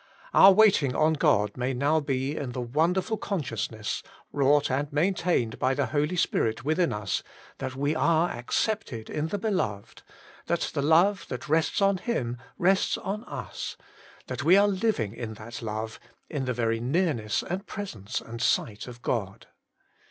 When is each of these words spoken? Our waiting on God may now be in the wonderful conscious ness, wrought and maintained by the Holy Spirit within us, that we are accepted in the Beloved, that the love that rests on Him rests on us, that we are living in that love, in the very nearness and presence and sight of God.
Our 0.33 0.51
waiting 0.51 0.95
on 0.95 1.13
God 1.13 1.55
may 1.55 1.75
now 1.75 1.99
be 1.99 2.35
in 2.35 2.53
the 2.53 2.59
wonderful 2.59 3.17
conscious 3.17 3.69
ness, 3.69 4.01
wrought 4.31 4.71
and 4.71 4.91
maintained 4.91 5.59
by 5.59 5.75
the 5.75 5.85
Holy 5.85 6.15
Spirit 6.15 6.65
within 6.65 6.91
us, 6.91 7.21
that 7.59 7.75
we 7.75 7.95
are 7.95 8.31
accepted 8.31 9.11
in 9.11 9.27
the 9.27 9.37
Beloved, 9.37 10.01
that 10.47 10.71
the 10.73 10.81
love 10.81 11.27
that 11.29 11.47
rests 11.47 11.83
on 11.83 11.97
Him 11.97 12.39
rests 12.57 12.97
on 12.97 13.23
us, 13.25 13.77
that 14.25 14.43
we 14.43 14.57
are 14.57 14.67
living 14.67 15.13
in 15.13 15.35
that 15.35 15.61
love, 15.61 15.99
in 16.31 16.45
the 16.45 16.51
very 16.53 16.79
nearness 16.79 17.43
and 17.43 17.67
presence 17.67 18.21
and 18.21 18.41
sight 18.41 18.87
of 18.87 19.03
God. 19.03 19.45